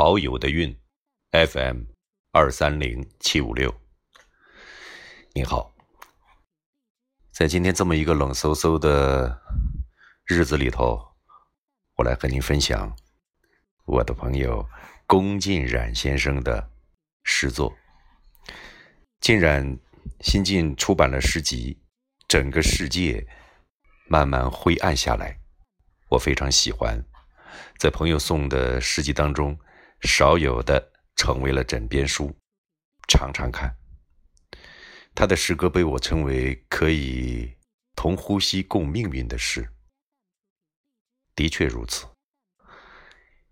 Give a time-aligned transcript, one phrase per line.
[0.00, 0.78] 好友的运
[1.32, 1.82] ，FM
[2.30, 3.74] 二三零七五六。
[5.32, 5.74] 你好，
[7.32, 9.42] 在今天这么一个冷飕飕的
[10.24, 11.04] 日子里头，
[11.96, 12.96] 我来和您分享
[13.86, 14.64] 我的朋友
[15.04, 16.70] 龚晋冉先生的
[17.24, 17.76] 诗作。
[19.18, 19.76] 晋冉
[20.20, 21.74] 新近出版了诗集
[22.28, 23.26] 《整个世界
[24.06, 25.32] 慢慢灰暗下来》，
[26.10, 27.04] 我非常喜欢，
[27.80, 29.58] 在朋友送的诗集当中。
[30.02, 32.36] 少有的成为了枕边书，
[33.08, 33.76] 常常看。
[35.14, 37.56] 他的诗歌被我称为可以
[37.96, 39.68] 同呼吸共命运的诗，
[41.34, 42.06] 的确如此。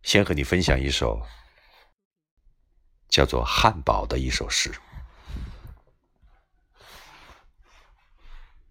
[0.03, 1.27] 先和你分享一首
[3.09, 4.73] 叫做《汉堡》的一首诗。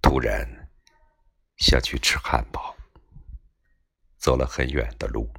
[0.02, 0.70] 突然
[1.58, 2.78] 想去吃汉堡，
[4.18, 5.30] 走了很远的路。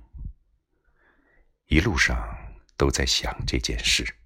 [1.69, 2.16] 一路上
[2.77, 4.16] 都在想这件事。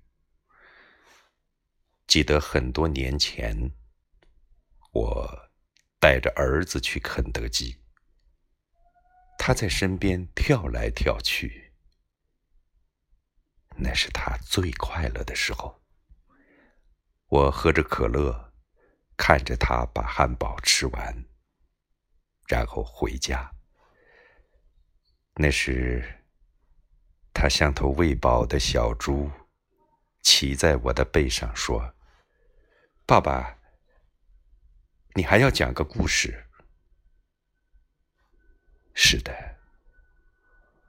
[2.07, 3.73] 记得很多年前，
[4.93, 5.51] 我
[5.99, 7.83] 带着儿子去肯德基，
[9.39, 11.73] 他在身边跳来跳去，
[13.77, 15.81] 那是他最快乐的时候。
[17.29, 18.53] 我喝着可乐，
[19.17, 21.25] 看着他把汉堡吃完，
[22.49, 23.51] 然后回家。
[25.37, 26.20] 那是。
[27.41, 29.31] 他像头喂饱的小猪，
[30.21, 31.95] 骑在我的背上说
[33.09, 33.57] ：“爸爸，
[35.15, 36.49] 你还要讲个故事。”
[38.93, 39.33] 是的，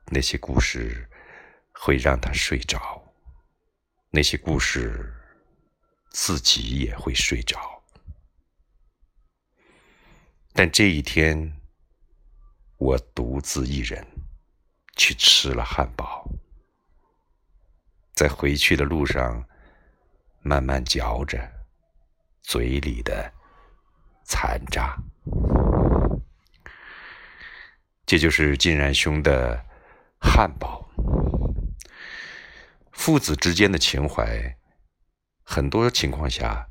[0.07, 1.09] 那些故事
[1.71, 3.01] 会让他睡着，
[4.09, 5.09] 那些故事
[6.09, 7.81] 自己也会睡着。
[10.51, 11.57] 但这一天，
[12.75, 14.05] 我独自一人。
[14.97, 16.10] 去吃了汉堡，
[18.21, 19.43] 在回去的路上，
[20.41, 21.39] 慢慢嚼着
[22.43, 23.33] 嘴里的
[24.23, 24.95] 残渣。
[28.05, 29.59] 这就是晋然兄的
[30.19, 30.87] 汉堡。
[32.91, 34.55] 父子之间的情怀，
[35.41, 36.69] 很多情况下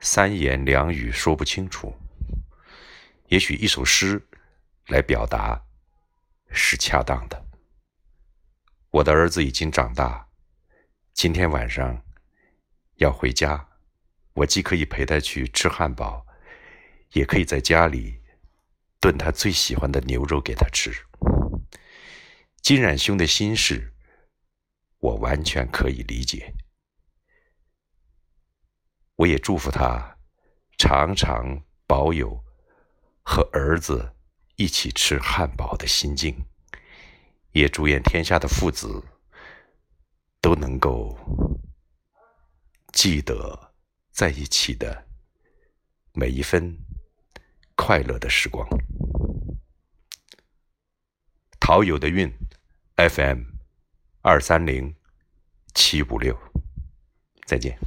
[0.00, 1.94] 三言两语说不清楚，
[3.26, 4.26] 也许一首诗
[4.86, 5.62] 来表达
[6.48, 7.44] 是恰当的。
[8.88, 10.26] 我的儿子已经长大，
[11.18, 12.00] 今天晚上
[12.98, 13.68] 要回家，
[14.34, 16.24] 我既可以陪他去吃汉堡，
[17.14, 18.20] 也可以在家里
[19.00, 20.92] 炖他最喜欢的牛肉给他吃。
[22.62, 23.92] 金冉兄的心事，
[25.00, 26.54] 我完全可以理解。
[29.16, 30.18] 我也祝福他
[30.78, 32.44] 常常保有
[33.24, 34.14] 和儿子
[34.54, 36.46] 一起吃汉堡的心境。
[37.50, 39.02] 也祝愿天下的父子
[40.40, 41.18] 都能够
[42.92, 43.72] 记得
[44.10, 45.06] 在一起的
[46.12, 46.76] 每一分
[47.76, 48.66] 快乐的时光。
[51.60, 52.32] 陶友的运
[52.96, 53.42] ，FM
[54.22, 54.94] 二三零
[55.74, 56.36] 七五六，
[57.46, 57.78] 再见。